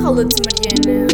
[0.00, 1.08] Cala-te, Mariana.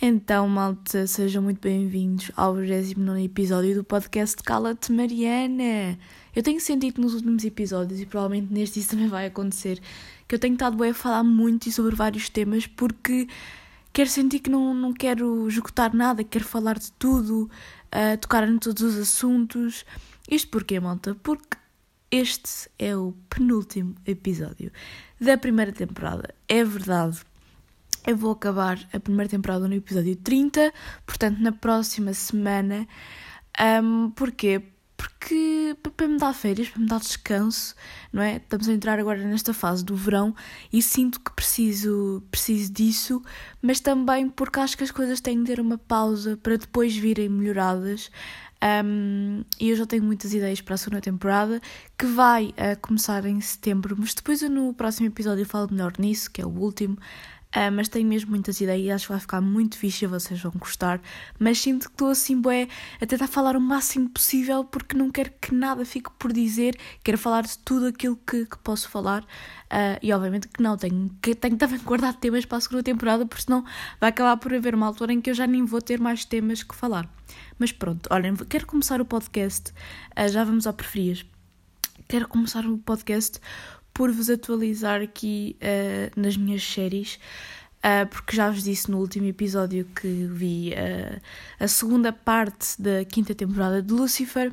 [0.00, 5.98] Então, malta, sejam muito bem-vindos ao 29 episódio do podcast Cala-te Mariana.
[6.32, 9.80] Eu tenho sentido nos últimos episódios, e provavelmente neste isso também vai acontecer,
[10.28, 13.26] que eu tenho estado a falar muito e sobre vários temas porque
[13.92, 17.50] quero sentir que não, não quero esgotar nada, quero falar de tudo,
[17.86, 19.84] uh, tocar em todos os assuntos.
[20.30, 21.16] Isto porquê, malta?
[21.20, 21.65] Porque
[22.10, 24.70] este é o penúltimo episódio
[25.20, 26.34] da primeira temporada.
[26.48, 27.20] É verdade.
[28.06, 30.72] Eu vou acabar a primeira temporada no episódio 30,
[31.04, 32.86] portanto, na próxima semana.
[33.82, 34.62] Um, porquê?
[34.96, 37.74] Porque para me dar férias, para me dar descanso,
[38.12, 38.36] não é?
[38.36, 40.34] Estamos a entrar agora nesta fase do verão
[40.72, 43.22] e sinto que preciso, preciso disso,
[43.60, 47.28] mas também porque acho que as coisas têm de ter uma pausa para depois virem
[47.28, 48.10] melhoradas.
[48.62, 51.60] Um, e eu já tenho muitas ideias para a segunda temporada,
[51.98, 56.30] que vai uh, começar em setembro, mas depois eu no próximo episódio falo melhor nisso,
[56.30, 56.96] que é o último.
[57.56, 60.52] Uh, mas tenho mesmo muitas ideias acho que vai ficar muito fixe e vocês vão
[60.58, 61.00] gostar.
[61.38, 62.68] Mas sinto que estou assim, bué,
[63.00, 67.16] a tentar falar o máximo possível porque não quero que nada fique por dizer, quero
[67.16, 69.22] falar de tudo aquilo que, que posso falar.
[69.22, 73.24] Uh, e obviamente que não, tenho, que, tenho também guardar temas para a segunda temporada,
[73.24, 73.64] porque senão
[73.98, 76.62] vai acabar por haver uma altura em que eu já nem vou ter mais temas
[76.62, 77.08] que falar.
[77.58, 79.72] Mas pronto, olhem, quero começar o podcast,
[80.14, 81.24] uh, já vamos ao preferias.
[82.06, 83.40] Quero começar o podcast
[83.96, 87.18] por vos atualizar aqui uh, nas minhas séries,
[87.78, 91.18] uh, porque já vos disse no último episódio que vi uh,
[91.58, 94.52] a segunda parte da quinta temporada de Lucifer.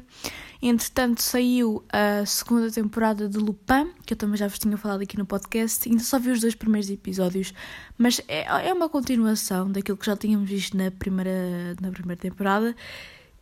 [0.61, 5.17] Entretanto, saiu a segunda temporada de Lupin, que eu também já vos tinha falado aqui
[5.17, 5.89] no podcast.
[5.89, 7.53] Ainda só vi os dois primeiros episódios,
[7.97, 12.73] mas é, é uma continuação daquilo que já tínhamos visto na primeira, na primeira temporada.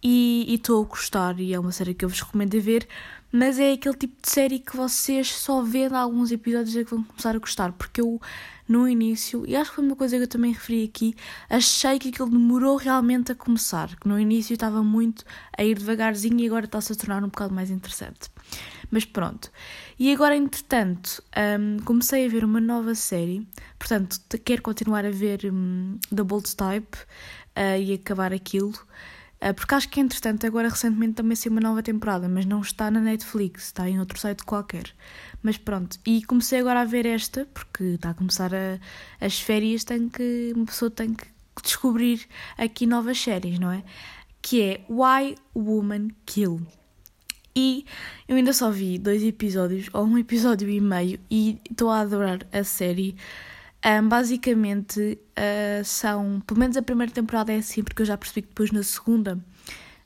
[0.03, 2.87] E estou a gostar, e é uma série que eu vos recomendo ver
[3.31, 7.03] mas é aquele tipo de série que vocês só vendo alguns episódios é que vão
[7.03, 8.19] começar a gostar, porque eu
[8.67, 11.15] no início, e acho que foi uma coisa que eu também referi aqui,
[11.49, 15.25] achei que aquilo demorou realmente a começar, que no início estava muito
[15.57, 18.29] a ir devagarzinho e agora está-se a tornar um bocado mais interessante.
[18.89, 19.49] Mas pronto.
[19.97, 21.23] E agora, entretanto,
[21.59, 23.47] um, comecei a ver uma nova série,
[23.79, 25.97] portanto, quero continuar a ver um,
[26.57, 26.97] Type
[27.57, 28.73] uh, e acabar aquilo.
[29.43, 32.91] Ah, porque acho que, entretanto, agora recentemente também saiu uma nova temporada, mas não está
[32.91, 34.93] na Netflix, está em outro site qualquer.
[35.41, 38.79] Mas pronto, e comecei agora a ver esta, porque está a começar a,
[39.19, 41.25] as férias, tem que, uma pessoa tem que
[41.63, 43.83] descobrir aqui novas séries, não é?
[44.43, 46.61] Que é Why Woman Kill.
[47.55, 47.85] E
[48.27, 52.45] eu ainda só vi dois episódios, ou um episódio e meio, e estou a adorar
[52.51, 53.15] a série.
[53.83, 58.43] Um, basicamente uh, são, pelo menos a primeira temporada é assim, porque eu já percebi
[58.43, 59.43] que depois na segunda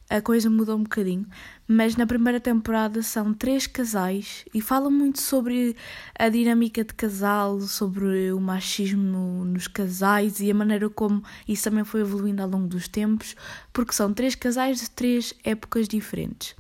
[0.10, 1.28] a coisa mudou um bocadinho,
[1.68, 5.76] mas na primeira temporada são três casais e falam muito sobre
[6.18, 11.64] a dinâmica de casal, sobre o machismo no, nos casais e a maneira como isso
[11.64, 13.36] também foi evoluindo ao longo dos tempos,
[13.74, 16.56] porque são três casais de três épocas diferentes.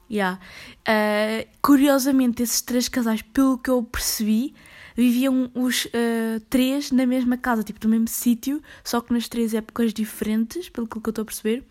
[0.09, 0.39] Yeah.
[0.87, 4.55] Uh, curiosamente, esses três casais, pelo que eu percebi,
[4.97, 9.55] viviam os uh, três na mesma casa, tipo no mesmo sítio, só que nas três
[9.55, 11.65] épocas diferentes, pelo que eu estou a perceber.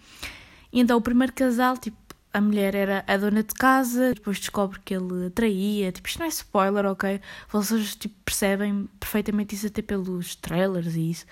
[0.74, 1.96] E então o primeiro casal, tipo,
[2.34, 5.92] a mulher era a dona de casa, depois descobre que ele traía.
[5.92, 7.20] Tipo, isto não é spoiler, ok?
[7.50, 11.26] Vocês tipo, percebem perfeitamente isso até pelos trailers e isso.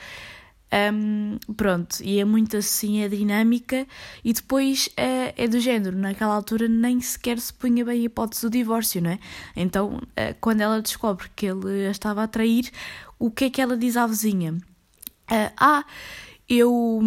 [0.69, 3.87] Um, pronto, e é muito assim a dinâmica,
[4.21, 8.41] e depois é, é, do género, naquela altura nem sequer se punha bem a hipótese
[8.41, 9.19] do divórcio, não é?
[9.55, 12.69] Então, uh, quando ela descobre que ele a estava a trair,
[13.17, 14.53] o que é que ela diz à vizinha?
[15.31, 15.85] Uh, ah,
[16.49, 17.01] eu,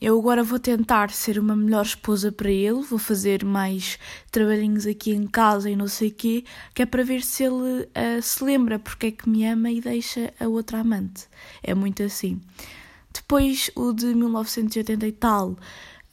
[0.00, 3.98] eu agora vou tentar ser uma melhor esposa para ele, vou fazer mais
[4.30, 6.44] trabalhinhos aqui em casa e não sei o quê,
[6.74, 9.82] que é para ver se ele uh, se lembra porque é que me ama e
[9.82, 11.28] deixa a outra amante.
[11.62, 12.40] É muito assim.
[13.12, 15.56] Depois o de 1980 e tal.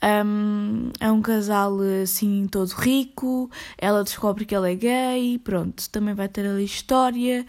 [0.04, 3.50] Um, é um casal assim todo rico,
[3.80, 7.46] ela descobre que ele é gay, pronto, também vai ter ali história.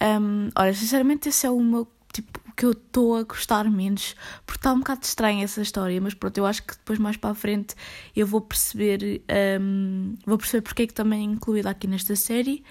[0.00, 4.14] Um, olha, sinceramente, esse é o meu tipo, que eu estou a gostar menos,
[4.44, 7.30] porque está um bocado estranha essa história, mas pronto, eu acho que depois mais para
[7.30, 7.74] a frente
[8.14, 9.22] eu vou perceber,
[9.58, 12.62] um, vou perceber porque é que também é incluída aqui nesta série.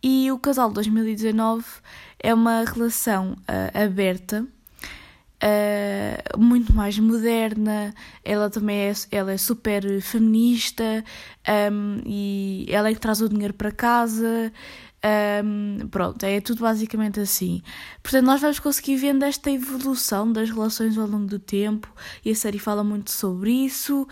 [0.00, 1.64] E o casal de 2019
[2.20, 4.46] é uma relação uh, aberta
[5.42, 7.92] uh, muito mais moderna,
[8.24, 11.04] ela também é, ela é super feminista
[11.72, 14.52] um, e ela é que traz o dinheiro para casa.
[15.04, 17.62] Um, pronto, é tudo basicamente assim.
[18.02, 21.88] Portanto, nós vamos conseguir vendo esta evolução das relações ao longo do tempo
[22.24, 24.06] e a série fala muito sobre isso.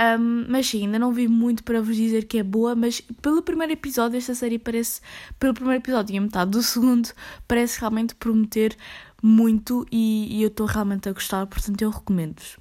[0.00, 3.42] Um, mas sim, ainda não vi muito para vos dizer que é boa, mas pelo
[3.42, 5.00] primeiro episódio, esta série parece,
[5.38, 7.10] pelo primeiro episódio e a metade do segundo,
[7.46, 8.76] parece realmente prometer
[9.22, 12.56] muito e, e eu estou realmente a gostar, portanto, eu recomendo-vos.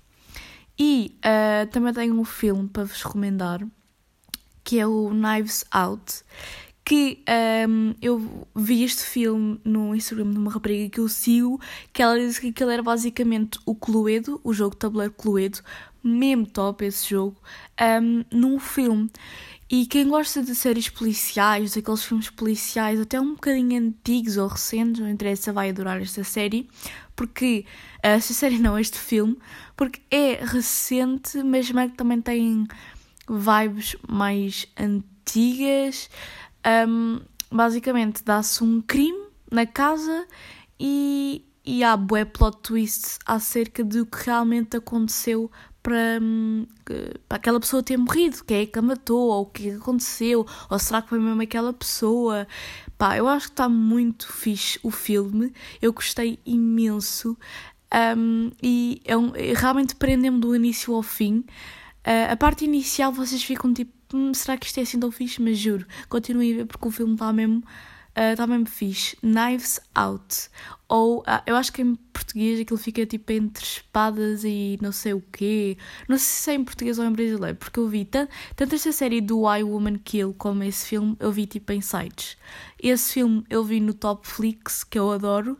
[0.80, 3.66] E uh, também tenho um filme para vos recomendar
[4.68, 6.26] que é o Knives Out
[6.88, 7.22] que
[7.68, 11.60] um, eu vi este filme no Instagram de uma rapariga que eu sigo,
[11.92, 15.60] que ela disse que aquele era basicamente o Cluedo, o jogo de tabuleiro Cluedo,
[16.02, 17.36] mesmo top esse jogo,
[18.02, 19.12] um, num filme.
[19.70, 25.02] E quem gosta de séries policiais, daqueles filmes policiais, até um bocadinho antigos ou recentes,
[25.02, 26.70] não interessa, vai adorar esta série,
[27.18, 27.66] porque
[28.02, 29.38] esta série não, este filme,
[29.76, 32.66] porque é recente, mas também tem
[33.30, 36.10] vibes mais antigas.
[36.68, 37.22] Um,
[37.52, 40.28] basicamente, dá-se um crime na casa
[40.80, 45.50] e, e há bué plot twists acerca do que realmente aconteceu
[45.82, 46.68] para, hum,
[47.30, 50.78] para aquela pessoa ter morrido, quem é que a matou, ou o que aconteceu, ou
[50.78, 52.46] será que foi mesmo aquela pessoa.
[52.98, 57.38] Pá, eu acho que está muito fixe o filme, eu gostei imenso
[58.18, 61.46] um, e é um, realmente prende-me do início ao fim.
[62.06, 65.42] Uh, a parte inicial vocês ficam tipo hum, será que isto é assim tão fixe?
[65.42, 67.64] Mas juro, continuem a ver porque o filme está mesmo,
[68.16, 69.18] uh, mesmo fixe.
[69.22, 70.50] Knives Out.
[70.88, 75.14] Ou, uh, eu acho que em português aquilo fica tipo entre espadas e não sei
[75.14, 75.78] o quê.
[76.08, 78.32] Não sei se é em português ou em brasileiro, porque eu vi tanto,
[78.74, 82.38] esta série do Why Woman Kill como esse filme, eu vi tipo em sites.
[82.82, 85.58] Esse filme eu vi no Topflix, que eu adoro.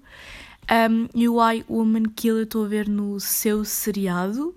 [0.70, 4.56] Um, e o Why Woman Kill eu estou a ver no seu seriado.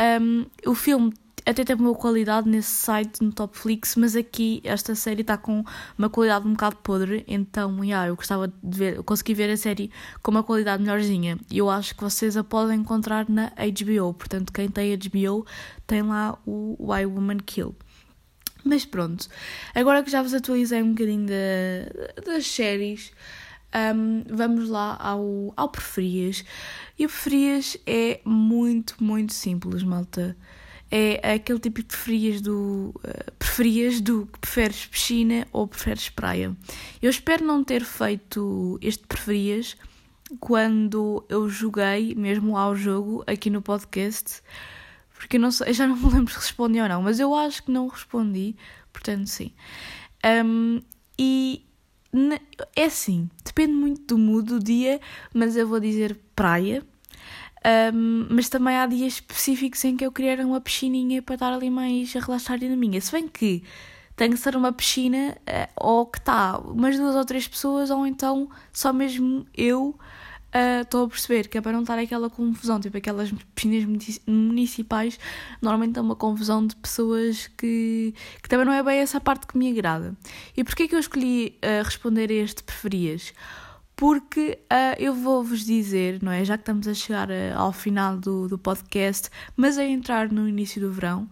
[0.00, 1.12] Um, o filme
[1.44, 5.64] até tem uma qualidade nesse site no Topflix, mas aqui esta série está com
[5.98, 9.90] uma qualidade um bocado podre, então yeah, eu gostava de ver, consegui ver a série
[10.22, 11.38] com uma qualidade melhorzinha.
[11.50, 15.44] E eu acho que vocês a podem encontrar na HBO, portanto, quem tem HBO
[15.86, 17.74] tem lá o Why Woman Kill.
[18.64, 19.28] Mas pronto,
[19.74, 23.12] agora que já vos atualizei um bocadinho de, das séries,
[23.96, 26.44] um, vamos lá ao, ao preferias.
[26.96, 30.36] E o preferias é muito, muito simples, malta
[30.94, 36.54] é aquele tipo de preferias do, uh, preferias do que preferes piscina ou preferes praia.
[37.00, 39.74] Eu espero não ter feito este preferias
[40.38, 44.42] quando eu joguei mesmo ao jogo aqui no podcast,
[45.14, 47.34] porque eu, não sei, eu já não me lembro se respondi ou não, mas eu
[47.34, 48.54] acho que não respondi,
[48.92, 49.50] portanto sim.
[50.44, 50.82] Um,
[51.18, 51.64] e
[52.76, 55.00] é assim, depende muito do mood do dia,
[55.32, 56.84] mas eu vou dizer praia,
[57.94, 61.70] um, mas também há dias específicos em que eu queria uma piscininha para estar ali
[61.70, 63.00] mais a relaxar na minha.
[63.00, 63.62] Se bem que
[64.16, 68.06] tem que ser uma piscina uh, ou que está umas duas ou três pessoas, ou
[68.06, 69.98] então só mesmo eu
[70.82, 73.84] estou uh, a perceber que é para não estar aquela confusão, tipo aquelas piscinas
[74.26, 75.18] municipais,
[75.62, 79.56] normalmente é uma confusão de pessoas que, que também não é bem essa parte que
[79.56, 80.14] me agrada.
[80.56, 83.32] E porquê que eu escolhi uh, responder a este preferias?
[83.96, 86.44] Porque uh, eu vou-vos dizer, não é?
[86.44, 90.48] Já que estamos a chegar uh, ao final do, do podcast, mas a entrar no
[90.48, 91.28] início do verão,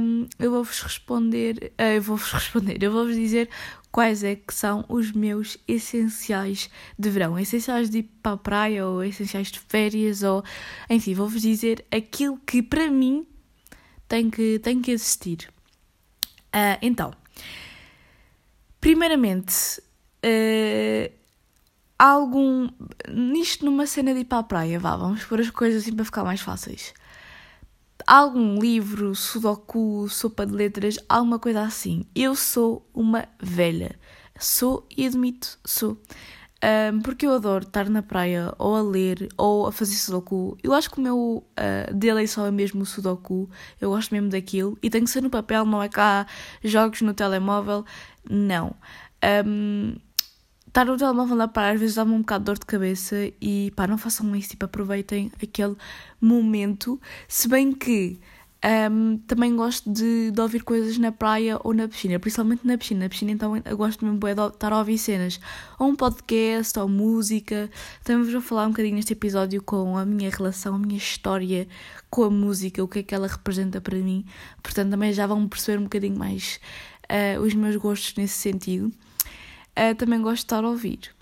[0.00, 3.50] um, eu vou-vos responder, uh, eu vou-vos responder, eu vou-vos dizer
[3.90, 7.38] quais é que são os meus essenciais de verão.
[7.38, 10.42] Essenciais de ir para a praia ou essenciais de férias ou...
[10.90, 13.26] Enfim, vou-vos dizer aquilo que para mim
[14.08, 15.48] tem que, tem que existir.
[16.82, 17.12] então,
[18.80, 19.80] primeiramente...
[20.24, 21.23] Uh,
[22.04, 22.68] algum.
[23.08, 26.04] Nisto, numa cena de ir para a praia, vá, vamos pôr as coisas assim para
[26.04, 26.92] ficar mais fáceis.
[28.06, 32.04] Algum livro, sudoku, sopa de letras, alguma coisa assim.
[32.14, 33.98] Eu sou uma velha.
[34.38, 35.98] Sou e admito, sou.
[36.62, 40.58] Um, porque eu adoro estar na praia ou a ler ou a fazer sudoku.
[40.62, 43.48] Eu acho que o meu uh, dele só é mesmo o sudoku.
[43.80, 44.78] Eu gosto mesmo daquilo.
[44.82, 46.26] E tem que ser no papel, não é cá
[46.62, 47.84] jogos no telemóvel.
[48.28, 48.74] Não.
[49.46, 49.96] Um,
[50.74, 53.72] estar no telemóvel na praia às vezes dá-me um bocado de dor de cabeça e
[53.76, 55.76] pá, não façam isso, tipo, aproveitem aquele
[56.20, 57.00] momento.
[57.28, 58.18] Se bem que
[58.90, 63.04] um, também gosto de, de, ouvir coisas na praia ou na piscina, principalmente na piscina.
[63.04, 65.38] Na piscina, então, eu gosto mesmo de estar a ouvir cenas,
[65.78, 67.70] ou um podcast, ou música.
[68.02, 71.68] Também vou falar um bocadinho neste episódio com a minha relação, a minha história
[72.10, 74.24] com a música, o que é que ela representa para mim.
[74.60, 76.58] Portanto, também já vão perceber um bocadinho mais
[77.04, 78.90] uh, os meus gostos nesse sentido
[79.78, 81.14] uh, também gosto de estar a ouvir.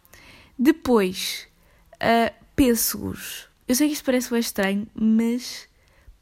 [0.59, 1.49] Depois,
[1.95, 3.49] uh, pêssegos.
[3.67, 5.69] Eu sei que isto parece bem estranho, mas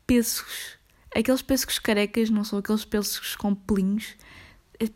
[0.07, 0.79] pêssegos.
[1.15, 4.15] Aqueles pêssegos carecas não são aqueles pêssegos com pelinhos.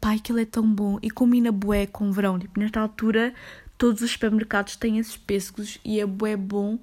[0.01, 2.39] Pá, aquilo é tão bom e combina bué com verão.
[2.39, 3.35] Tipo, nesta altura,
[3.77, 6.79] todos os supermercados têm esses pêssegos e é bué bom.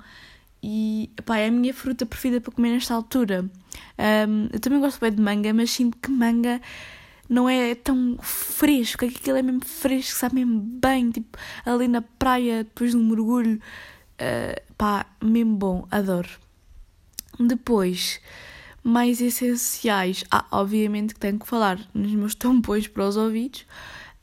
[0.62, 3.50] E pá, é a minha fruta preferida para comer nesta altura.
[3.98, 6.62] Um, eu também gosto bem de manga, mas sinto que manga
[7.32, 9.06] não é tão fresco.
[9.06, 11.10] Aquilo é mesmo fresco, sabe mesmo bem.
[11.12, 13.58] Tipo, ali na praia, depois de um mergulho.
[14.20, 16.28] Uh, pá, mesmo bom, adoro.
[17.40, 18.20] Depois,
[18.84, 20.26] mais essenciais.
[20.30, 23.62] Ah, obviamente que tenho que falar nos meus tampões para os ouvidos.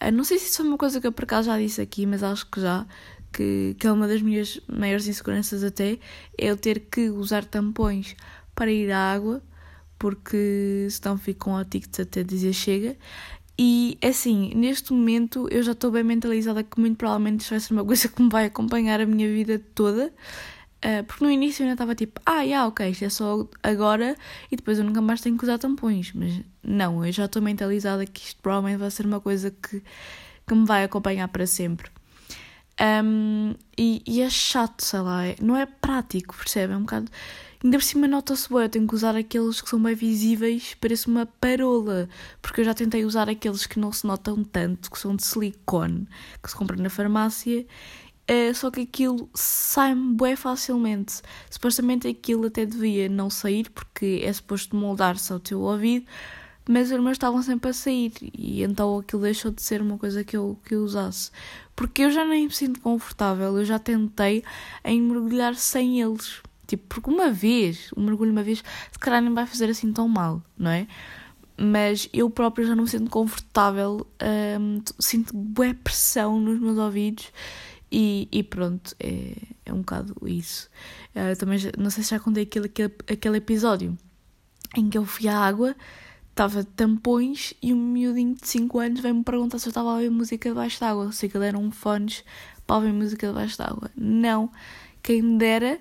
[0.02, 2.04] Uh, não sei se isso é uma coisa que eu por acaso já disse aqui,
[2.04, 2.86] mas acho que já
[3.32, 5.92] que, que é uma das minhas maiores inseguranças até,
[6.36, 8.14] é eu ter que usar tampões
[8.54, 9.42] para ir à água,
[9.99, 12.97] porque senão fico com otites até dizer chega.
[13.59, 17.73] E assim, neste momento eu já estou bem mentalizada que muito provavelmente isto vai ser
[17.73, 20.12] uma coisa que me vai acompanhar a minha vida toda.
[20.78, 24.17] Uh, porque no início eu ainda estava tipo, ah, yeah, ok, isto é só agora
[24.49, 26.12] e depois eu nunca mais tenho que usar tampões.
[26.14, 29.83] Mas não, eu já estou mentalizada que isto provavelmente vai ser uma coisa que,
[30.47, 31.90] que me vai acompanhar para sempre.
[32.81, 36.73] Um, e, e, é chato, sei lá, é, não é prático, percebe?
[36.73, 37.11] É um bocado.
[37.62, 41.08] Ainda por cima nota-se bem, eu tenho que usar aqueles que são bem visíveis, parece
[41.08, 42.08] uma parola,
[42.40, 46.06] porque eu já tentei usar aqueles que não se notam tanto, que são de silicone,
[46.40, 47.66] que se compram na farmácia,
[48.28, 51.20] é, só que aquilo sai-me bem facilmente.
[51.50, 56.06] Supostamente aquilo até devia não sair, porque é suposto moldar-se ao teu ouvido,
[56.68, 60.22] mas os meus estavam sempre a sair e então aquilo deixou de ser uma coisa
[60.22, 61.30] que eu, que eu usasse.
[61.74, 64.44] Porque eu já nem me sinto confortável, eu já tentei
[64.84, 66.42] em mergulhar sem eles.
[66.68, 70.06] Tipo, porque uma vez, um mergulho uma vez, se calhar nem vai fazer assim tão
[70.06, 70.87] mal, não é?
[71.56, 74.06] Mas eu própria já não me sinto confortável,
[74.60, 77.32] hum, sinto boa pressão nos meus ouvidos
[77.90, 79.32] e, e pronto, é,
[79.64, 80.68] é um bocado isso.
[81.16, 83.96] Uh, também não sei se já contei aquele, aquele, aquele episódio
[84.76, 85.75] em que eu fui à água
[86.30, 90.10] estava tampões e um miudinho de 5 anos veio-me perguntar se eu estava a ouvir
[90.10, 92.22] música debaixo d'água, se aquilo eram fones
[92.66, 93.90] para ouvir música debaixo d'água.
[93.96, 94.48] Não,
[95.02, 95.80] quem dera,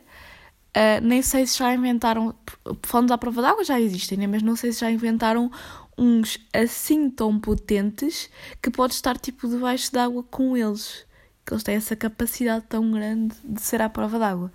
[0.78, 2.36] uh, nem sei se já inventaram,
[2.84, 4.28] fones à prova d'água já existem, né?
[4.28, 5.52] mas não sei se já inventaram
[5.98, 8.30] uns assim tão potentes
[8.62, 11.06] que pode estar tipo debaixo d'água com eles,
[11.46, 14.52] que eles têm essa capacidade tão grande de ser à prova d'água.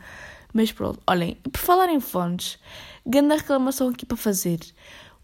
[0.55, 2.59] Mas pronto, olhem, por falar em fones,
[3.05, 4.61] grande reclamação aqui para fazer.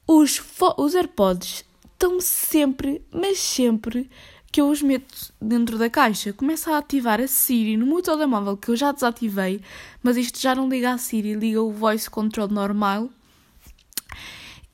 [0.06, 0.42] Os,
[0.78, 4.10] os AirPods estão sempre, mas sempre
[4.58, 8.56] que eu os meto dentro da caixa, começa a ativar a Siri no meu telemóvel
[8.56, 9.62] que eu já desativei,
[10.02, 13.08] mas isto já não liga a Siri, liga o voice control normal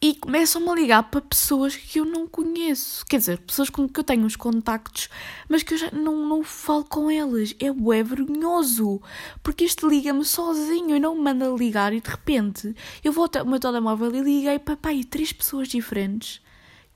[0.01, 3.05] e começam-me a ligar para pessoas que eu não conheço.
[3.05, 5.11] Quer dizer, pessoas com que eu tenho os contactos,
[5.51, 7.55] mas que eu já não, não falo com elas.
[7.61, 9.03] É vergonhoso.
[9.43, 12.75] Porque isto liga-me sozinho e não me manda ligar e de repente
[13.05, 16.41] eu vou ao meu telemóvel e liguei para pai, três pessoas diferentes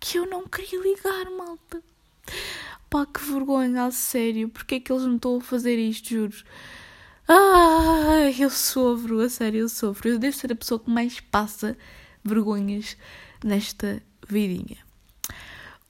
[0.00, 1.82] que eu não queria ligar, malta.
[2.90, 4.48] Pá, que vergonha, a sério.
[4.48, 6.36] Porquê é que eles me estão a fazer isto, juro?
[7.28, 10.08] Ai, eu sofro, a sério, eu sofro.
[10.08, 11.76] Eu devo ser a pessoa que mais passa
[12.24, 12.96] vergonhas
[13.44, 14.78] nesta vidinha.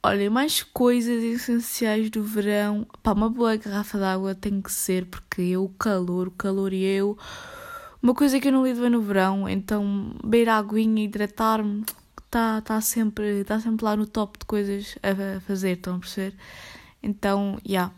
[0.02, 2.86] Olha, mais coisas essenciais do verão.
[3.02, 6.84] Pá, uma boa garrafa d'água tem que ser, porque eu, o calor, o calor e
[6.84, 7.16] eu.
[8.02, 11.84] Uma coisa que eu não lido bem no verão, então beber aguinha, hidratar-me,
[12.24, 16.36] está tá sempre, tá sempre lá no top de coisas a fazer, estão a perceber?
[17.08, 17.72] Então, já.
[17.72, 17.94] Yeah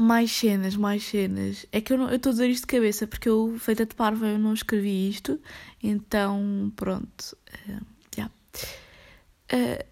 [0.00, 1.66] mais cenas, mais cenas.
[1.70, 4.38] É que eu estou a dizer isto de cabeça porque eu, feita de parva, eu
[4.38, 5.38] não escrevi isto.
[5.82, 7.36] Então, pronto.
[7.68, 7.84] Uh,
[8.16, 8.32] yeah.
[9.52, 9.84] uh,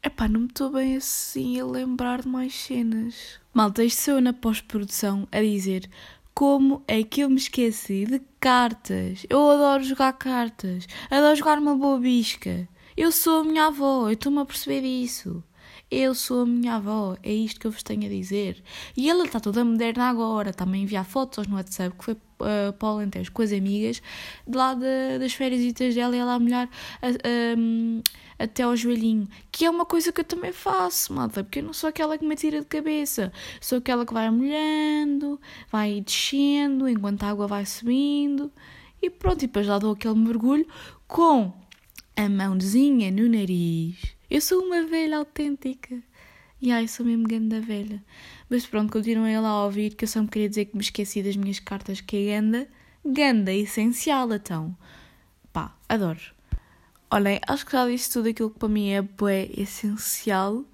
[0.00, 3.40] epá, não me estou bem assim a lembrar de mais cenas.
[3.52, 5.90] Malta, isto sou eu na pós-produção a dizer
[6.32, 9.26] como é que eu me esqueci de cartas.
[9.28, 10.86] Eu adoro jogar cartas.
[11.10, 12.68] Adoro jogar uma boa bisca.
[12.96, 15.42] Eu sou a minha avó, eu estou-me a perceber disso.
[15.94, 18.64] Eu sou a minha avó, é isto que eu vos tenho a dizer.
[18.96, 22.72] E ela está toda moderna agora, está-me a enviar fotos no WhatsApp, que foi uh,
[22.78, 24.00] para o com as amigas,
[24.48, 28.02] de lá de, das férias dela e ela a molhar uh,
[28.38, 29.28] até ao joelhinho.
[29.50, 32.24] Que é uma coisa que eu também faço, malta, porque eu não sou aquela que
[32.24, 33.30] me tira de cabeça.
[33.60, 35.38] Sou aquela que vai molhando,
[35.70, 38.50] vai descendo, enquanto a água vai subindo.
[39.02, 40.66] E pronto, e depois lá dou aquele mergulho
[41.06, 41.52] com
[42.16, 46.02] a mãozinha no nariz eu sou uma velha autêntica.
[46.58, 48.02] E ai, sou mesmo ganda velha.
[48.48, 51.22] Mas pronto, continuem lá a ouvir que eu só me queria dizer que me esqueci
[51.22, 52.66] das minhas cartas que é ganda.
[53.04, 54.74] Ganda, essencial então.
[55.52, 56.18] Pá, adoro.
[57.10, 60.64] Olhem, acho que já disse tudo aquilo que para mim é bué essencial.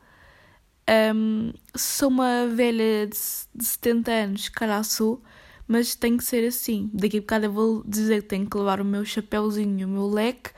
[1.16, 3.18] Um, sou uma velha de,
[3.56, 5.20] de 70 anos, calhar sou,
[5.66, 6.88] mas tem que ser assim.
[6.94, 10.06] Daqui a bocado eu vou dizer que tenho que levar o meu chapéuzinho, o meu
[10.06, 10.50] leque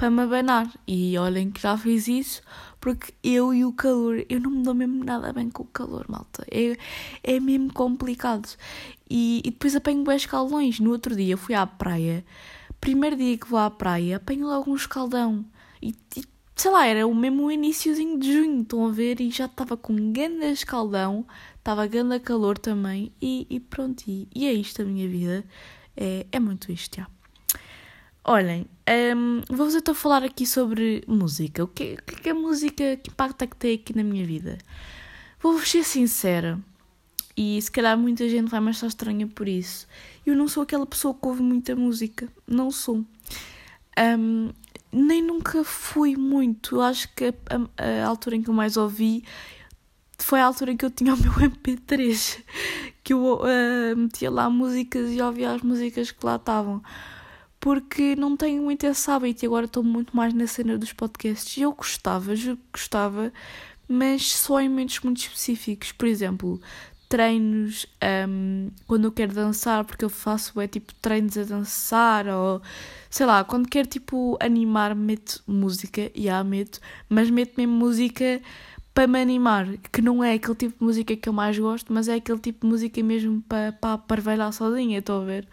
[0.00, 0.66] para me abanar.
[0.86, 2.40] E olhem que já fiz isso,
[2.80, 6.06] porque eu e o calor, eu não me dou mesmo nada bem com o calor,
[6.08, 6.42] malta.
[6.50, 6.74] É,
[7.22, 8.48] é mesmo complicado.
[9.10, 10.80] E, e depois apanho bem escaldões.
[10.80, 12.24] No outro dia fui à praia,
[12.80, 15.44] primeiro dia que vou à praia, apanho logo um escaldão.
[15.82, 16.24] E, e
[16.56, 19.20] sei lá, era o mesmo iníciozinho de junho, estão a ver?
[19.20, 21.26] E já estava com um grande escaldão,
[21.58, 25.44] estava grande calor também, e, e pronto, e, e, é isto a minha vida.
[25.94, 27.19] É, é muito isto, já.
[28.24, 28.66] Olhem,
[29.16, 31.64] um, vou-vos então falar aqui sobre música.
[31.64, 34.58] O que, o que é música, que impacto é que tem aqui na minha vida?
[35.40, 36.58] Vou-vos ser sincera,
[37.42, 39.86] e se calhar muita gente vai me achar estranha por isso.
[40.26, 43.02] Eu não sou aquela pessoa que ouve muita música, não sou.
[43.98, 44.50] Um,
[44.92, 46.76] nem nunca fui muito.
[46.76, 47.32] Eu acho que a,
[47.78, 49.24] a, a, altura em que eu mais ouvi
[50.18, 52.42] foi a altura em que eu tinha o meu MP3,
[53.02, 56.82] que eu uh, metia lá músicas e ouvia as músicas que lá estavam.
[57.60, 61.58] Porque não tenho muito esse hábito e agora estou muito mais na cena dos podcasts.
[61.58, 63.32] Eu gostava, juro que gostava,
[63.86, 65.92] mas só em momentos muito específicos.
[65.92, 66.58] Por exemplo,
[67.10, 67.86] treinos
[68.28, 72.62] um, quando eu quero dançar, porque eu faço é tipo treinos a dançar, ou
[73.10, 78.40] sei lá, quando quero tipo animar, meto música, e há meto, mas meto mesmo música
[78.94, 82.08] para me animar, que não é aquele tipo de música que eu mais gosto, mas
[82.08, 85.48] é aquele tipo de música mesmo para, para parvelhar sozinha, estou a ver?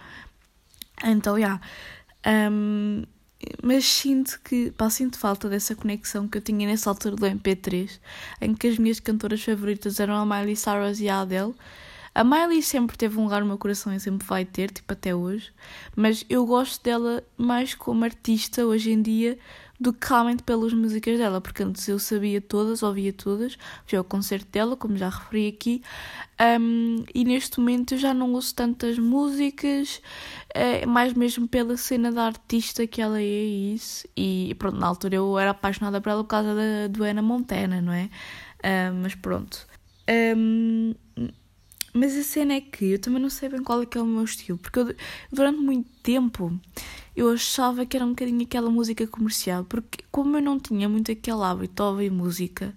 [1.04, 1.40] Então, já.
[1.40, 1.62] Yeah.
[2.28, 3.04] Um,
[3.64, 8.00] mas sinto que, pá, sinto falta dessa conexão que eu tinha nessa altura do MP3,
[8.42, 11.54] em que as minhas cantoras favoritas eram a Miley Cyrus e a Adele.
[12.14, 15.14] A Miley sempre teve um lugar no meu coração e sempre vai ter, tipo até
[15.14, 15.52] hoje,
[15.96, 19.38] mas eu gosto dela mais como artista hoje em dia
[19.80, 24.04] do que realmente pelas músicas dela, porque antes eu sabia todas, ouvia todas, fui ao
[24.04, 25.84] concerto dela, como já referi aqui,
[26.60, 30.02] um, e neste momento eu já não ouço tantas músicas,
[30.54, 35.16] é, mais mesmo pela cena da artista que ela é isso, e pronto, na altura
[35.16, 38.10] eu era apaixonada por ela por causa da, do Ana Montana, não é?
[38.92, 39.68] Um, mas pronto.
[40.36, 40.96] Um,
[41.94, 44.06] mas a cena é que eu também não sei bem qual é que é o
[44.06, 44.96] meu estilo, porque eu,
[45.32, 46.60] durante muito tempo
[47.18, 51.12] eu achava que era um bocadinho aquela música comercial, porque como eu não tinha muito
[51.12, 52.76] aquele hábito de ouvir música,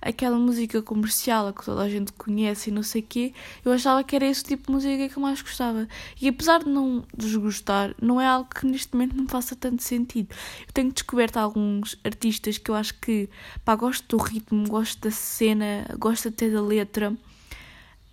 [0.00, 4.02] aquela música comercial que toda a gente conhece e não sei o quê, eu achava
[4.02, 5.86] que era esse tipo de música que eu mais gostava.
[6.18, 10.34] E apesar de não desgostar, não é algo que neste momento me faça tanto sentido.
[10.66, 13.28] Eu tenho descoberto alguns artistas que eu acho que,
[13.62, 17.14] pá, gosto do ritmo, gosto da cena, gosto até da letra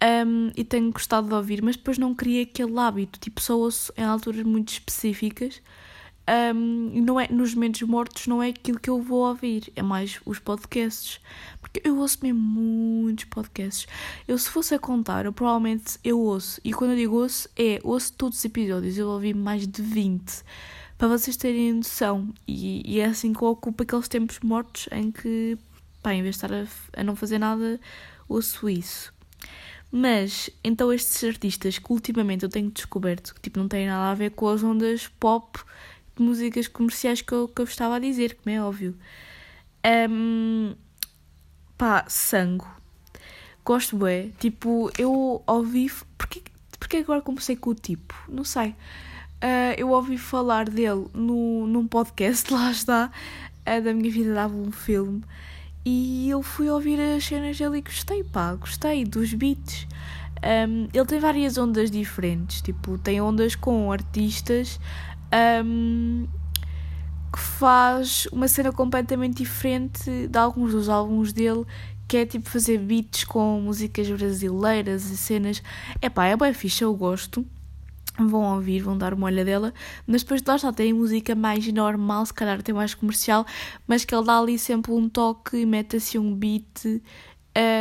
[0.02, 3.92] um, e tenho gostado de ouvir, mas depois não criei aquele hábito, tipo, só ouço
[3.98, 5.62] em alturas muito específicas.
[6.56, 10.20] Um, não é, nos momentos mortos não é aquilo que eu vou ouvir, é mais
[10.26, 11.20] os podcasts.
[11.60, 13.88] Porque eu ouço mesmo muitos podcasts.
[14.28, 16.62] Eu, se fosse a contar, eu provavelmente eu ouço.
[16.64, 18.98] E quando eu digo ouço, é ouço todos os episódios.
[18.98, 20.44] Eu ouvi mais de 20.
[21.00, 22.32] Para vocês terem noção.
[22.48, 25.58] E, e é assim que eu ocupo aqueles tempos mortos em que,
[26.04, 26.66] pá, em vez de estar a,
[27.02, 27.80] a não fazer nada,
[28.28, 29.12] ouço isso.
[29.91, 34.13] Mas, então estes artistas que ultimamente eu tenho descoberto, que tipo, não têm nada a
[34.13, 35.60] ver com as ondas pop
[36.15, 38.95] de músicas comerciais que eu, que eu estava a dizer, como é óbvio.
[40.10, 40.75] Um,
[41.78, 42.67] pá, Sango.
[43.65, 44.32] Gosto bem.
[44.39, 45.91] Tipo, eu ouvi...
[46.17, 46.43] Porquê,
[46.78, 48.13] porquê agora comecei com o tipo?
[48.28, 48.75] Não sei.
[49.41, 53.10] Uh, eu ouvi falar dele no, num podcast, lá está,
[53.62, 55.23] uh, da minha vida dava um filme.
[55.86, 59.88] E eu fui ouvir as cenas dele e gostei, pá, gostei dos beats.
[60.44, 64.80] Um, ele tem várias ondas diferentes, tipo, tem ondas com artistas
[65.65, 66.28] um,
[67.32, 71.65] que faz uma cena completamente diferente de alguns dos álbuns dele,
[72.08, 75.62] que é tipo fazer beats com músicas brasileiras e cenas.
[76.02, 77.46] É pá, é bem fixe, eu gosto
[78.28, 79.74] vão ouvir, vão dar uma olha dela,
[80.06, 83.46] mas depois de lá está, tem música mais normal, se calhar até mais comercial,
[83.88, 87.02] mas que ele dá ali sempre um toque e mete assim um beat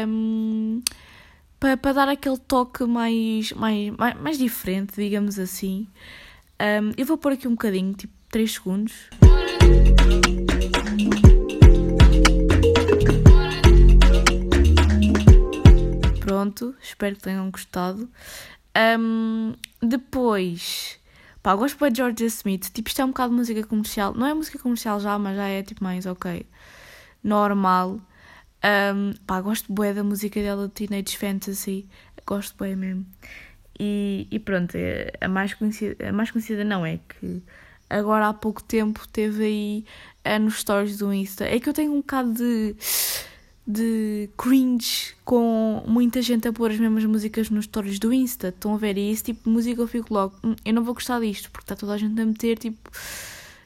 [0.07, 0.83] um,
[1.59, 5.88] para, para dar aquele toque mais, mais, mais, mais diferente, digamos assim.
[6.61, 9.11] Um, eu vou pôr aqui um bocadinho, tipo 3 segundos.
[16.20, 18.09] Pronto, espero que tenham gostado.
[18.78, 20.98] Um, depois,
[21.42, 22.70] pá, gosto de George Smith.
[22.72, 24.14] Tipo, isto é um bocado de música comercial.
[24.14, 26.46] Não é música comercial já, mas já é tipo mais ok.
[27.22, 28.00] Normal.
[28.64, 31.86] Um, pá, gosto bué da música dela, Teenage Fantasy.
[32.26, 33.06] Gosto bué mesmo.
[33.78, 37.42] E, e pronto, é, a mais, conhecida, a mais conhecida não é que
[37.88, 39.84] agora há pouco tempo teve aí
[40.40, 41.44] nos stories do Insta.
[41.44, 42.76] É que eu tenho um bocado de
[43.70, 48.48] de cringe com muita gente a pôr as mesmas músicas nos stories do Insta.
[48.48, 48.96] Estão a ver?
[48.96, 51.64] E esse tipo de música eu fico logo, hum, eu não vou gostar disto, porque
[51.64, 52.90] está toda a gente a meter, tipo,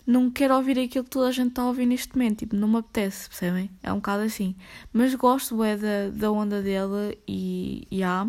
[0.05, 2.67] não quero ouvir aquilo que toda a gente está a ouvir neste momento, tipo, não
[2.67, 3.71] me apetece, percebem?
[3.81, 4.57] É um bocado assim.
[4.93, 8.29] Mas gosto é da, da onda dela e, e há.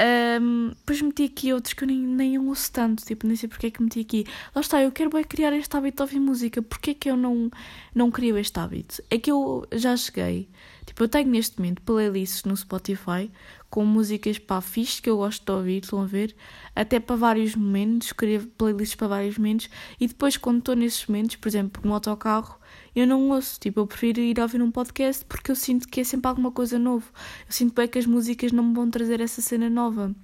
[0.00, 3.66] Um, depois meti aqui outros que eu nem, nem ouço tanto, tipo, nem sei porque
[3.66, 4.24] é que meti aqui.
[4.54, 7.16] Lá está, eu quero bem criar este hábito de ouvir música, porque é que eu
[7.16, 7.50] não,
[7.92, 9.02] não crio este hábito?
[9.10, 10.48] É que eu já cheguei,
[10.86, 13.28] tipo, eu tenho neste momento playlists no Spotify
[13.68, 16.34] com músicas para fixe que eu gosto de ouvir, estão a ver?
[16.76, 19.68] Até para vários momentos, escrevo playlists para vários momentos
[20.00, 22.57] e depois quando estou nesses momentos, por exemplo, no autocarro,
[23.00, 23.58] eu não ouço.
[23.60, 26.78] Tipo, eu prefiro ir ouvir um podcast porque eu sinto que é sempre alguma coisa
[26.78, 27.06] nova.
[27.46, 30.14] Eu sinto bem que as músicas não me vão trazer essa cena nova.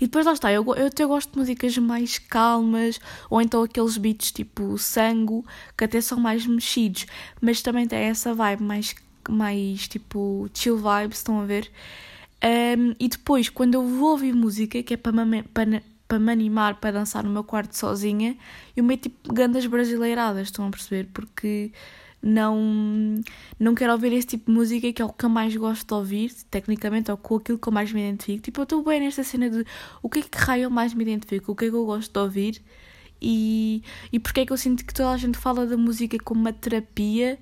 [0.00, 3.98] E depois lá está, eu, eu até gosto de músicas mais calmas, ou então aqueles
[3.98, 5.44] beats tipo sangue,
[5.76, 7.06] que até são mais mexidos,
[7.38, 8.94] mas também tem essa vibe mais,
[9.28, 11.70] mais tipo chill vibes, estão a ver?
[12.42, 15.12] Um, e depois, quando eu vou ouvir música, que é para
[15.52, 18.36] para, para me animar para dançar no meu quarto sozinha,
[18.76, 21.08] eu meto tipo gandas brasileiradas, estão a perceber?
[21.14, 21.70] Porque
[22.20, 23.20] não,
[23.60, 25.94] não quero ouvir esse tipo de música que é o que eu mais gosto de
[25.94, 28.42] ouvir, tecnicamente, ou com aquilo que eu mais me identifico.
[28.42, 29.64] Tipo, eu estou bem nesta cena de
[30.02, 32.12] o que é que raio eu mais me identifico, o que é que eu gosto
[32.12, 32.62] de ouvir
[33.22, 36.40] e, e porque é que eu sinto que toda a gente fala da música como
[36.40, 37.38] uma terapia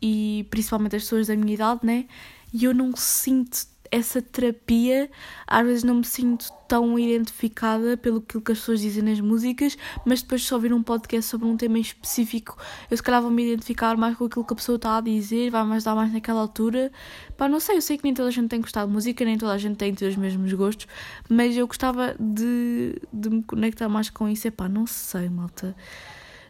[0.00, 2.06] e principalmente as pessoas da minha idade, né?
[2.52, 5.10] E eu não sinto essa terapia,
[5.46, 9.76] às vezes não me sinto tão identificada pelo que as pessoas dizem nas músicas,
[10.06, 12.56] mas depois se ouvir um podcast sobre um tema em específico,
[12.90, 15.50] eu se calhar vou me identificar mais com aquilo que a pessoa está a dizer,
[15.50, 16.90] vai mais dar mais naquela altura.
[17.36, 19.36] Pá, não sei, eu sei que nem toda a gente tem gostado de música, nem
[19.36, 20.86] toda a gente tem os mesmos gostos,
[21.28, 24.48] mas eu gostava de, de me conectar mais com isso.
[24.48, 25.76] É pá, não sei, malta.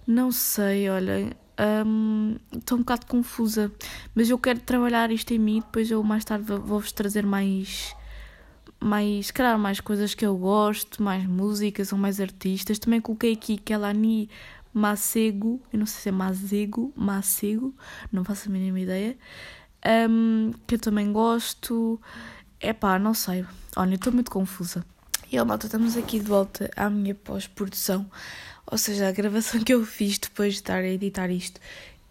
[0.07, 3.71] Não sei, olha, estou um, um bocado confusa,
[4.15, 5.61] mas eu quero trabalhar isto em mim.
[5.61, 7.95] Depois eu mais tarde vou-vos trazer mais,
[8.81, 12.79] mais, calhar mais coisas que eu gosto, mais músicas ou mais artistas.
[12.79, 14.29] Também coloquei aqui aquela Ani
[14.73, 17.75] Macego, eu não sei se é Mazego, Macego,
[18.11, 19.17] não faço a mínima ideia,
[20.09, 22.01] um, que eu também gosto.
[22.59, 23.45] É pá, não sei,
[23.77, 24.85] olha, estou muito confusa.
[25.31, 28.07] E ó, malta, estamos aqui de volta à minha pós-produção.
[28.67, 31.61] Ou seja, a gravação que eu fiz depois de estar a editar isto.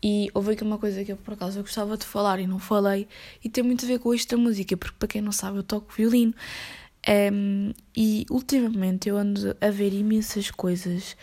[0.03, 2.57] E houve aqui uma coisa que eu por acaso eu gostava de falar e não
[2.57, 3.07] falei,
[3.43, 5.93] e tem muito a ver com esta música, porque para quem não sabe eu toco
[5.95, 6.33] violino.
[7.33, 11.15] Um, e ultimamente eu ando a ver imensas coisas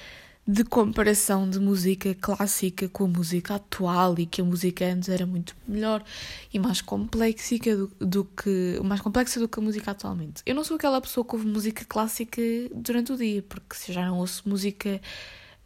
[0.48, 5.26] de comparação de música clássica com a música atual e que a música antes era
[5.26, 6.02] muito melhor
[6.50, 10.40] e mais complexa do, do que mais complexa do que a música atualmente.
[10.46, 12.40] Eu não sou aquela pessoa que ouve música clássica
[12.74, 14.98] durante o dia, porque se já não ouço música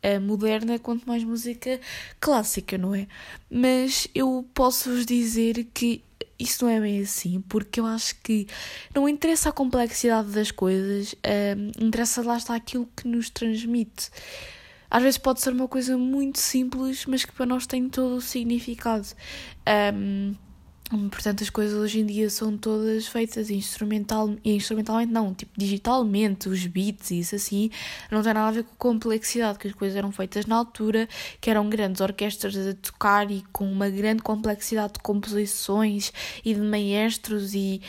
[0.02, 1.80] uh, moderna, quanto mais música
[2.18, 3.06] clássica, não é?
[3.48, 6.02] Mas eu posso vos dizer que
[6.36, 8.48] isso não é bem assim, porque eu acho que
[8.92, 14.10] não interessa a complexidade das coisas, uh, interessa lá está aquilo que nos transmite.
[14.94, 18.20] Às vezes pode ser uma coisa muito simples, mas que para nós tem todo o
[18.20, 19.06] significado.
[19.94, 20.34] Um,
[21.10, 26.66] Portanto, as coisas hoje em dia são todas feitas instrumental, instrumentalmente, não, tipo digitalmente, os
[26.66, 27.70] beats e isso assim,
[28.10, 31.08] não tem nada a ver com a complexidade, que as coisas eram feitas na altura,
[31.40, 36.12] que eram grandes orquestras a tocar e com uma grande complexidade de composições
[36.44, 37.80] e de maestros, e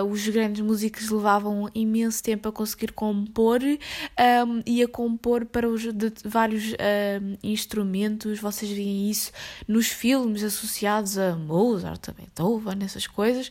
[0.00, 5.68] uh, os grandes músicos levavam imenso tempo a conseguir compor um, e a compor para
[5.68, 8.40] os de, vários uh, instrumentos.
[8.40, 9.30] Vocês veem isso
[9.68, 13.50] nos filmes associados a Mozart também Beethoven, essas coisas,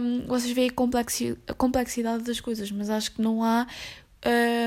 [0.00, 3.66] um, vocês veem a, complexi a complexidade das coisas, mas acho que não há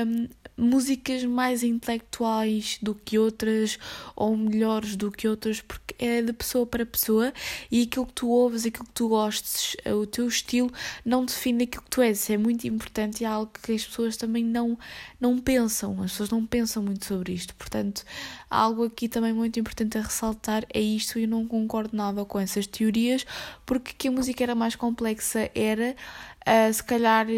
[0.06, 3.78] um, músicas mais intelectuais do que outras
[4.14, 7.32] ou melhores do que outras, porque é de pessoa para pessoa
[7.70, 10.70] e aquilo que tu ouves, aquilo que tu gostes, o teu estilo
[11.04, 12.20] não define aquilo que tu és.
[12.20, 14.78] Isso é muito importante e é algo que as pessoas também não,
[15.20, 17.54] não pensam, as pessoas não pensam muito sobre isto.
[17.54, 18.04] Portanto,
[18.48, 22.38] algo aqui também muito importante a ressaltar é isto e eu não concordo nada com
[22.38, 23.26] essas teorias,
[23.66, 25.96] porque que a música era mais complexa era
[26.46, 27.30] Uh, se calhar, uh,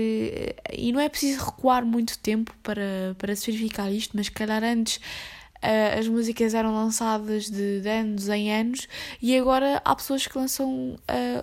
[0.73, 4.65] e não é preciso recuar muito tempo para, para se verificar isto, mas se calhar
[4.65, 8.89] antes uh, as músicas eram lançadas de, de, anos em anos
[9.23, 10.99] e agora há pessoas que lançam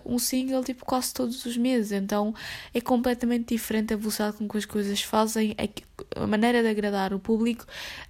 [0.06, 2.36] um single tipo quase todos os meses, então
[2.74, 5.56] é completamente diferente a velocidade com que as coisas fazem,
[6.18, 7.66] a maneira de agradar o público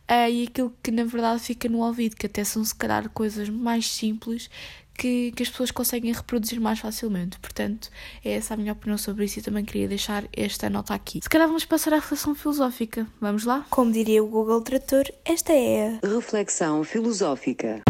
[0.10, 3.88] e aquilo que na verdade fica no ouvido, que até são se calhar coisas mais
[3.88, 4.50] simples
[4.98, 7.40] que, que as pessoas conseguem reproduzir mais facilmente.
[7.40, 7.90] Portanto,
[8.24, 11.20] é essa a minha opinião sobre isso e também queria deixar esta nota aqui.
[11.22, 13.08] Se calhar vamos passar à reflexão filosófica.
[13.20, 13.66] Vamos lá?
[13.70, 17.82] Como diria o Google Trator, esta é a reflexão filosófica.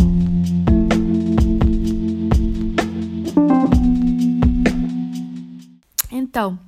[6.11, 6.59] Então,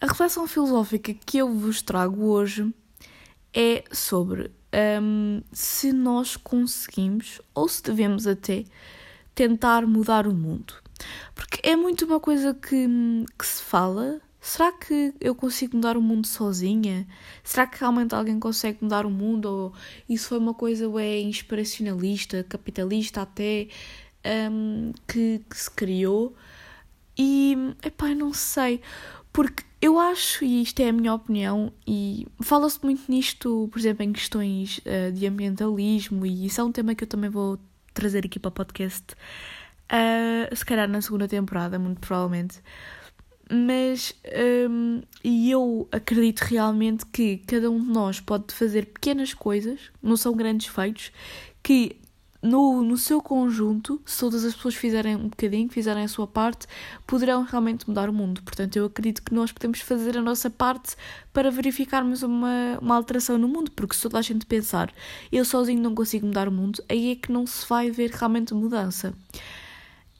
[0.00, 2.72] a reflexão filosófica que eu vos trago hoje
[3.54, 4.50] é sobre
[5.00, 8.64] um, se nós conseguimos ou se devemos até
[9.34, 10.74] tentar mudar o mundo.
[11.34, 12.86] Porque é muito uma coisa que,
[13.38, 14.20] que se fala.
[14.40, 17.06] Será que eu consigo mudar o mundo sozinha?
[17.44, 19.46] Será que realmente alguém consegue mudar o mundo?
[19.46, 19.72] Ou
[20.08, 23.68] isso foi uma coisa é inspiracionalista, capitalista até,
[24.50, 26.34] um, que, que se criou?
[27.16, 28.80] E, epá, não sei.
[29.32, 34.04] Porque eu acho, e isto é a minha opinião, e fala-se muito nisto, por exemplo,
[34.04, 37.58] em questões uh, de ambientalismo, e isso é um tema que eu também vou
[37.92, 39.14] trazer aqui para o podcast,
[39.92, 42.60] uh, se calhar na segunda temporada, muito provavelmente.
[43.50, 44.14] Mas
[44.70, 50.34] um, eu acredito realmente que cada um de nós pode fazer pequenas coisas, não são
[50.34, 51.12] grandes feitos,
[51.62, 51.96] que
[52.42, 56.66] no, no seu conjunto, se todas as pessoas fizerem um bocadinho, fizerem a sua parte,
[57.06, 58.42] poderão realmente mudar o mundo.
[58.42, 60.96] Portanto, eu acredito que nós podemos fazer a nossa parte
[61.32, 64.92] para verificarmos uma, uma alteração no mundo, porque se toda a gente pensar
[65.30, 68.52] eu sozinho não consigo mudar o mundo, aí é que não se vai ver realmente
[68.52, 69.14] mudança.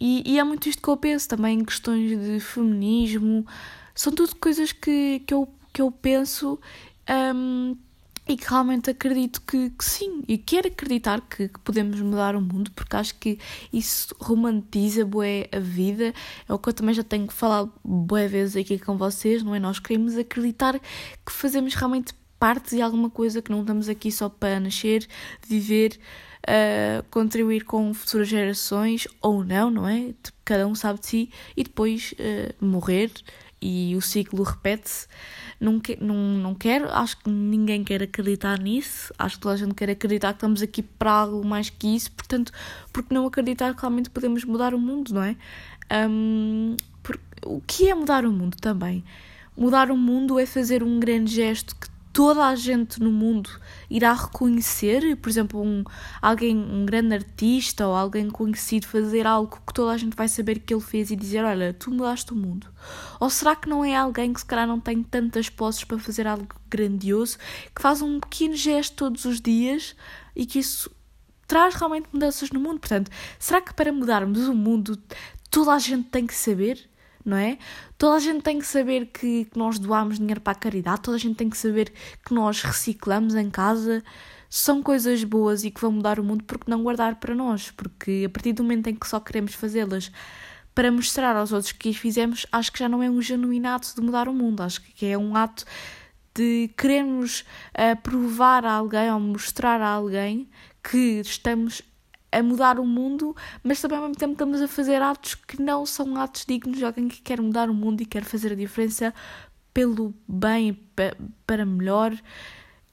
[0.00, 3.44] E, e é muito isto que eu penso também em questões de feminismo,
[3.94, 6.58] são tudo coisas que, que, eu, que eu penso.
[7.34, 7.76] Um,
[8.26, 12.40] e que realmente acredito que, que sim, e quero acreditar que, que, podemos mudar o
[12.40, 13.38] mundo, porque acho que
[13.72, 16.14] isso romantiza bué a vida,
[16.48, 19.58] é o que eu também já tenho falado bué vezes aqui com vocês, não é?
[19.58, 24.28] Nós queremos acreditar que fazemos realmente parte de alguma coisa, que não estamos aqui só
[24.28, 25.06] para nascer,
[25.46, 25.98] viver,
[26.42, 30.14] uh, contribuir com futuras gerações, ou não, não é?
[30.44, 33.12] Cada um sabe de si, e depois uh, morrer,
[33.62, 35.06] e o ciclo repete-se
[35.62, 39.74] não, não, não quero, acho que ninguém quer acreditar nisso, acho que toda a gente
[39.74, 42.52] quer acreditar que estamos aqui para algo mais que isso, portanto,
[42.92, 45.36] porque não acreditar que realmente podemos mudar o mundo, não é?
[46.08, 46.76] Um,
[47.46, 49.04] o que é mudar o mundo também?
[49.56, 53.48] Mudar o mundo é fazer um grande gesto que toda a gente no mundo
[53.88, 55.82] irá reconhecer, por exemplo, um,
[56.20, 60.58] alguém, um grande artista ou alguém conhecido fazer algo que toda a gente vai saber
[60.58, 62.68] que ele fez e dizer, olha, tu mudaste o mundo.
[63.18, 66.26] Ou será que não é alguém que se calhar não tem tantas posses para fazer
[66.26, 67.38] algo grandioso,
[67.74, 69.96] que faz um pequeno gesto todos os dias
[70.36, 70.90] e que isso
[71.46, 72.78] traz realmente mudanças no mundo?
[72.78, 74.98] Portanto, será que para mudarmos o mundo
[75.50, 76.91] toda a gente tem que saber?
[77.24, 77.58] Não é?
[77.96, 81.16] Toda a gente tem que saber que, que nós doamos dinheiro para a caridade, toda
[81.16, 81.92] a gente tem que saber
[82.24, 84.02] que nós reciclamos em casa.
[84.48, 87.70] São coisas boas e que vão mudar o mundo, porque não guardar para nós?
[87.70, 90.10] Porque a partir do momento em que só queremos fazê-las
[90.74, 93.94] para mostrar aos outros que as fizemos, acho que já não é um genuíno ato
[93.94, 95.64] de mudar o mundo, acho que é um ato
[96.34, 100.48] de queremos uh, provar a alguém ou mostrar a alguém
[100.82, 101.82] que estamos
[102.32, 105.84] a mudar o mundo, mas também ao mesmo tempo estamos a fazer atos que não
[105.84, 109.14] são atos dignos de alguém que quer mudar o mundo e quer fazer a diferença
[109.72, 110.78] pelo bem,
[111.46, 112.16] para melhor.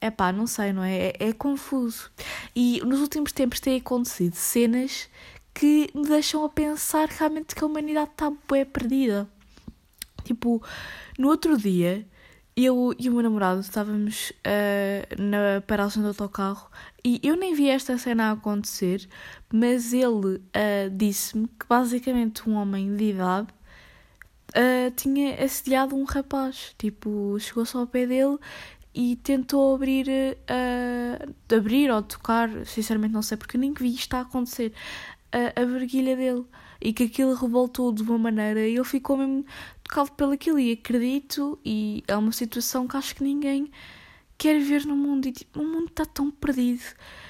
[0.00, 1.08] É pá, não sei, não é?
[1.08, 1.16] é?
[1.18, 2.10] É confuso.
[2.54, 5.08] E nos últimos tempos têm acontecido cenas
[5.52, 9.28] que me deixam a pensar realmente que a humanidade está bem perdida.
[10.24, 10.62] Tipo,
[11.18, 12.06] no outro dia
[12.56, 16.68] eu e o meu namorado estávamos uh, na paragem do autocarro
[17.04, 19.08] e eu nem vi esta cena acontecer,
[19.52, 23.48] mas ele uh, disse-me que basicamente um homem de idade
[24.50, 26.74] uh, tinha assediado um rapaz.
[26.76, 28.38] Tipo, chegou só ao pé dele
[28.92, 30.08] e tentou abrir,
[31.56, 34.72] abrir ou tocar, sinceramente não sei porque nem vi isto a acontecer,
[35.30, 36.44] a verguilha dele.
[36.80, 39.44] E que aquilo revoltou de uma maneira e ele ficou mesmo
[39.90, 40.58] tocado pelo aquilo.
[40.58, 43.70] E acredito, e é uma situação que acho que ninguém
[44.38, 45.26] quer ver no mundo.
[45.26, 46.82] E tipo, o mundo está tão perdido.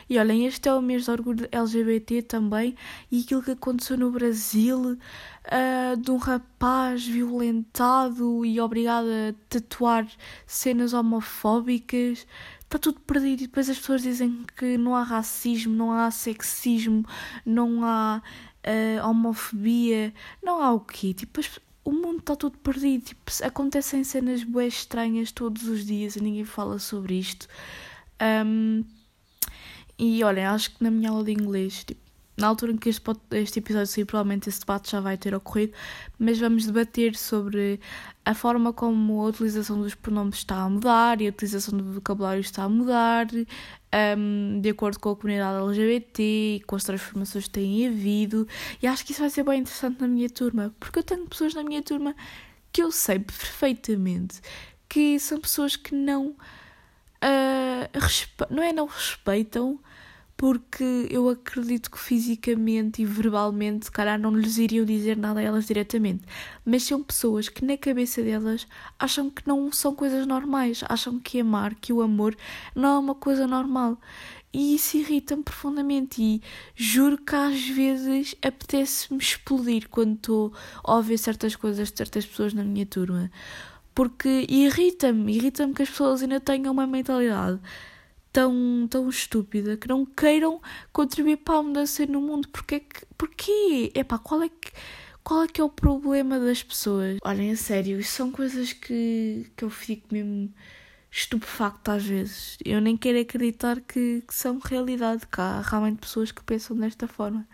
[0.09, 2.77] E olhem, este é o mês de orgulho LGBT também.
[3.11, 10.07] E aquilo que aconteceu no Brasil, uh, de um rapaz violentado e obrigado a tatuar
[10.47, 12.27] cenas homofóbicas.
[12.61, 13.43] Está tudo perdido.
[13.43, 17.05] E depois as pessoas dizem que não há racismo, não há sexismo,
[17.47, 18.23] não há
[18.67, 20.13] uh, homofobia.
[20.43, 21.15] Não há o quê?
[21.15, 21.59] Tipo, as,
[21.91, 23.07] o mundo está todo perdido.
[23.07, 27.49] Tipo, acontecem cenas bem estranhas todos os dias e ninguém fala sobre isto.
[28.47, 28.85] Um,
[29.99, 32.01] e olhem, acho que na minha aula de inglês, tipo,
[32.41, 35.73] na altura em que este, este episódio sair, provavelmente esse debate já vai ter ocorrido,
[36.19, 37.79] mas vamos debater sobre
[38.25, 42.41] a forma como a utilização dos pronomes está a mudar e a utilização do vocabulário
[42.41, 43.27] está a mudar,
[44.17, 48.49] um, de acordo com a comunidade LGBT e com as transformações que têm havido.
[48.83, 51.55] E acho que isso vai ser bem interessante na minha turma, porque eu tenho pessoas
[51.55, 52.15] na minha turma
[52.73, 54.41] que eu sei perfeitamente
[54.89, 56.35] que são pessoas que não.
[57.23, 59.79] Uh, não é não respeitam,
[60.41, 65.43] porque eu acredito que fisicamente e verbalmente, se calhar, não lhes iriam dizer nada a
[65.43, 66.23] elas diretamente.
[66.65, 68.67] Mas são pessoas que, na cabeça delas,
[68.99, 72.35] acham que não são coisas normais, acham que amar, que o amor
[72.75, 74.01] não é uma coisa normal.
[74.51, 76.23] E isso irrita-me profundamente.
[76.23, 76.43] E
[76.75, 82.55] juro que às vezes apetece-me explodir quando estou a ouvir certas coisas de certas pessoas
[82.55, 83.31] na minha turma.
[83.95, 87.61] Porque irrita-me, irrita-me que as pessoas ainda tenham uma mentalidade
[88.33, 90.61] tão, tão estúpida que não queiram
[90.93, 92.49] contribuir para a mudança no mundo.
[92.49, 92.81] Porquê?
[92.81, 93.93] Que, porquê?
[93.95, 94.73] Epá, qual é que.
[95.23, 97.19] Qual é que é o problema das pessoas?
[97.23, 100.51] Olhem, a sério, isso são coisas que, que eu fico mesmo
[101.11, 102.57] estupefacto às vezes.
[102.65, 107.07] Eu nem quero acreditar que, que são realidade, que há realmente pessoas que pensam desta
[107.07, 107.47] forma.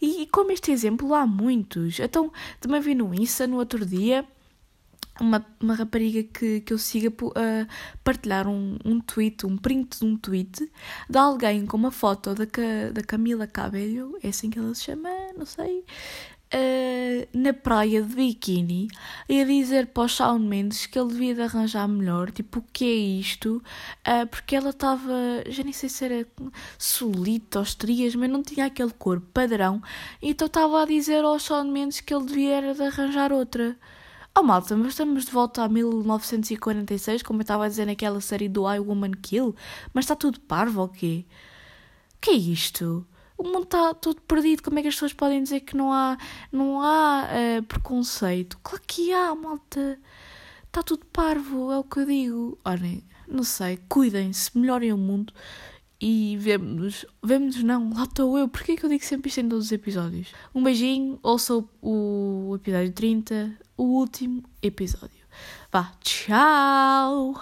[0.00, 2.00] E, e como este exemplo, há muitos.
[2.00, 4.26] Então, também vi no Insta no outro dia
[5.20, 7.66] uma, uma rapariga que, que eu siga a
[8.02, 10.70] partilhar um, um tweet, um print de um tweet
[11.08, 12.44] de alguém com uma foto da,
[12.92, 15.84] da Camila Cabello, é assim que ela se chama, não sei,
[16.54, 18.88] uh, na praia de biquíni
[19.28, 22.64] e a dizer para o Shawn Mendes que ele devia de arranjar melhor, tipo, o
[22.72, 23.62] que é isto?
[24.06, 25.12] Uh, porque ela estava,
[25.48, 26.26] já nem sei se era
[26.78, 29.82] solita ou estrias, mas não tinha aquele corpo padrão,
[30.20, 33.76] então estava a dizer ao Shawn Mendes que ele devia de arranjar outra.
[34.36, 38.48] Oh malta, mas estamos de volta a 1946, como eu estava a dizer naquela série
[38.48, 39.54] do I Woman Kill,
[39.92, 41.24] mas está tudo parvo ou quê?
[42.20, 43.06] Que é isto?
[43.38, 46.18] O mundo está todo perdido, como é que as pessoas podem dizer que não há,
[46.50, 48.58] não há uh, preconceito?
[48.60, 50.00] Claro que há, malta.
[50.66, 52.58] Está tudo parvo, é o que eu digo.
[52.64, 55.32] Olhem, não sei, cuidem-se, melhorem o mundo
[56.00, 57.06] e vemos-nos.
[57.22, 58.48] Vemos-nos não, lá estou eu.
[58.48, 60.32] Porquê que eu digo sempre isto em todos os episódios?
[60.52, 61.66] Um beijinho, ouça o,
[62.50, 65.24] o episódio 30, o último episódio.
[65.72, 67.34] Vá, tchau!